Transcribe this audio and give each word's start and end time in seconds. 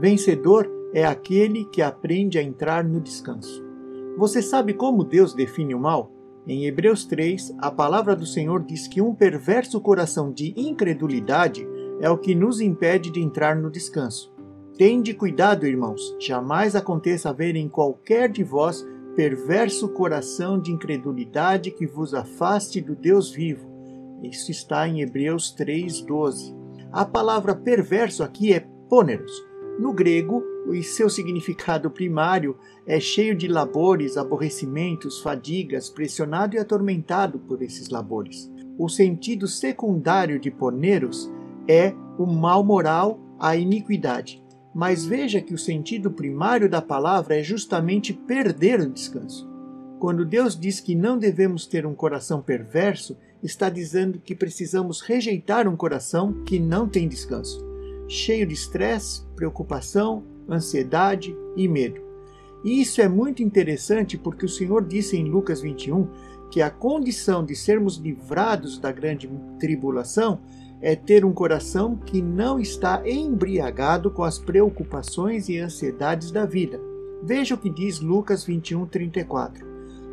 Vencedor 0.00 0.70
é 0.92 1.04
aquele 1.04 1.64
que 1.64 1.80
aprende 1.80 2.38
a 2.38 2.42
entrar 2.42 2.84
no 2.84 3.00
descanso. 3.00 3.64
Você 4.16 4.42
sabe 4.42 4.74
como 4.74 5.04
Deus 5.04 5.34
define 5.34 5.74
o 5.74 5.78
mal? 5.78 6.12
Em 6.46 6.66
Hebreus 6.66 7.04
3, 7.06 7.54
a 7.58 7.70
palavra 7.70 8.14
do 8.14 8.26
Senhor 8.26 8.62
diz 8.62 8.86
que 8.86 9.00
um 9.00 9.14
perverso 9.14 9.80
coração 9.80 10.30
de 10.30 10.52
incredulidade 10.56 11.66
é 12.00 12.10
o 12.10 12.18
que 12.18 12.34
nos 12.34 12.60
impede 12.60 13.10
de 13.10 13.20
entrar 13.20 13.56
no 13.56 13.70
descanso. 13.70 14.32
Tende 14.76 15.14
cuidado, 15.14 15.66
irmãos, 15.66 16.16
jamais 16.20 16.74
aconteça 16.74 17.30
haver 17.30 17.54
em 17.56 17.68
qualquer 17.68 18.28
de 18.28 18.42
vós 18.42 18.84
perverso 19.14 19.88
coração 19.88 20.60
de 20.60 20.72
incredulidade 20.72 21.70
que 21.70 21.86
vos 21.86 22.12
afaste 22.12 22.80
do 22.80 22.96
Deus 22.96 23.30
vivo. 23.30 23.70
Isso 24.22 24.50
está 24.50 24.88
em 24.88 25.00
Hebreus 25.00 25.54
3:12. 25.54 26.52
A 26.92 27.04
palavra 27.04 27.54
perverso 27.54 28.22
aqui 28.22 28.52
é 28.52 28.66
pôneros. 28.88 29.32
No 29.78 29.92
grego, 29.92 30.42
o 30.66 30.82
seu 30.82 31.10
significado 31.10 31.90
primário 31.90 32.56
é 32.86 33.00
cheio 33.00 33.34
de 33.34 33.48
labores, 33.48 34.16
aborrecimentos, 34.16 35.20
fadigas, 35.20 35.90
pressionado 35.90 36.54
e 36.54 36.58
atormentado 36.58 37.40
por 37.40 37.60
esses 37.60 37.88
labores. 37.88 38.50
O 38.78 38.88
sentido 38.88 39.48
secundário 39.48 40.38
de 40.38 40.50
poneros 40.50 41.30
é 41.68 41.92
o 42.16 42.24
mal 42.24 42.62
moral, 42.62 43.18
a 43.38 43.56
iniquidade. 43.56 44.42
Mas 44.74 45.04
veja 45.04 45.40
que 45.40 45.54
o 45.54 45.58
sentido 45.58 46.10
primário 46.10 46.68
da 46.68 46.80
palavra 46.80 47.38
é 47.38 47.42
justamente 47.42 48.12
perder 48.12 48.80
o 48.80 48.90
descanso. 48.90 49.48
Quando 49.98 50.24
Deus 50.24 50.58
diz 50.58 50.80
que 50.80 50.94
não 50.94 51.18
devemos 51.18 51.66
ter 51.66 51.86
um 51.86 51.94
coração 51.94 52.40
perverso, 52.40 53.16
está 53.42 53.68
dizendo 53.68 54.18
que 54.18 54.34
precisamos 54.34 55.00
rejeitar 55.00 55.68
um 55.68 55.76
coração 55.76 56.44
que 56.44 56.58
não 56.58 56.88
tem 56.88 57.08
descanso, 57.08 57.64
cheio 58.08 58.46
de 58.46 58.54
estresse, 58.54 59.22
preocupação, 59.36 60.24
ansiedade 60.48 61.36
e 61.56 61.66
medo. 61.68 62.00
E 62.64 62.80
isso 62.80 63.00
é 63.00 63.08
muito 63.08 63.42
interessante 63.42 64.16
porque 64.16 64.46
o 64.46 64.48
Senhor 64.48 64.84
disse 64.84 65.16
em 65.16 65.24
Lucas 65.24 65.60
21 65.60 66.08
que 66.50 66.62
a 66.62 66.70
condição 66.70 67.44
de 67.44 67.54
sermos 67.54 67.96
livrados 67.96 68.78
da 68.78 68.90
grande 68.90 69.28
tribulação 69.58 70.40
é 70.80 70.94
ter 70.94 71.24
um 71.24 71.32
coração 71.32 71.96
que 71.96 72.20
não 72.20 72.60
está 72.60 73.02
embriagado 73.08 74.10
com 74.10 74.22
as 74.22 74.38
preocupações 74.38 75.48
e 75.48 75.58
ansiedades 75.58 76.30
da 76.30 76.44
vida. 76.44 76.80
Veja 77.22 77.54
o 77.54 77.58
que 77.58 77.70
diz 77.70 78.00
Lucas 78.00 78.44
21:34. 78.44 79.64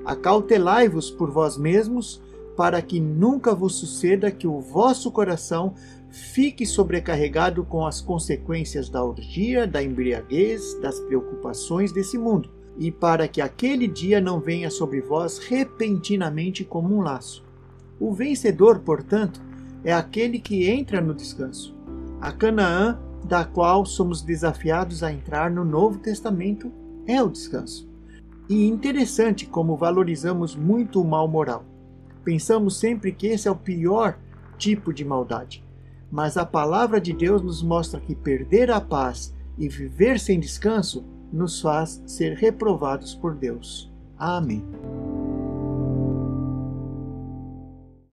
Acautelai-vos 0.05 1.11
por 1.11 1.29
vós 1.29 1.57
mesmos, 1.57 2.21
para 2.61 2.79
que 2.79 2.99
nunca 2.99 3.55
vos 3.55 3.73
suceda 3.73 4.29
que 4.29 4.45
o 4.45 4.59
vosso 4.59 5.09
coração 5.09 5.73
fique 6.11 6.63
sobrecarregado 6.63 7.65
com 7.65 7.87
as 7.87 7.99
consequências 7.99 8.87
da 8.87 9.03
orgia, 9.03 9.65
da 9.65 9.81
embriaguez, 9.81 10.79
das 10.79 10.99
preocupações 10.99 11.91
desse 11.91 12.19
mundo, 12.19 12.51
e 12.77 12.91
para 12.91 13.27
que 13.27 13.41
aquele 13.41 13.87
dia 13.87 14.21
não 14.21 14.39
venha 14.39 14.69
sobre 14.69 15.01
vós 15.01 15.39
repentinamente 15.39 16.63
como 16.63 16.95
um 16.95 17.01
laço. 17.01 17.43
O 17.99 18.13
vencedor, 18.13 18.77
portanto, 18.81 19.41
é 19.83 19.91
aquele 19.91 20.37
que 20.37 20.69
entra 20.69 21.01
no 21.01 21.15
descanso. 21.15 21.75
A 22.21 22.31
Canaã, 22.31 22.99
da 23.25 23.43
qual 23.43 23.87
somos 23.87 24.21
desafiados 24.21 25.01
a 25.01 25.11
entrar 25.11 25.49
no 25.49 25.65
Novo 25.65 25.97
Testamento, 25.97 26.71
é 27.07 27.23
o 27.23 27.27
descanso. 27.27 27.89
E 28.47 28.67
interessante 28.67 29.47
como 29.47 29.75
valorizamos 29.75 30.55
muito 30.55 31.01
o 31.01 31.03
mal 31.03 31.27
moral. 31.27 31.70
Pensamos 32.23 32.77
sempre 32.77 33.11
que 33.11 33.27
esse 33.27 33.47
é 33.47 33.51
o 33.51 33.55
pior 33.55 34.17
tipo 34.57 34.93
de 34.93 35.03
maldade. 35.03 35.63
Mas 36.11 36.37
a 36.37 36.45
palavra 36.45 36.99
de 36.99 37.13
Deus 37.13 37.41
nos 37.41 37.63
mostra 37.63 37.99
que 37.99 38.13
perder 38.13 38.69
a 38.69 38.81
paz 38.81 39.33
e 39.57 39.67
viver 39.67 40.19
sem 40.19 40.39
descanso 40.39 41.05
nos 41.31 41.61
faz 41.61 42.01
ser 42.05 42.35
reprovados 42.35 43.15
por 43.15 43.33
Deus. 43.33 43.91
Amém. 44.17 44.63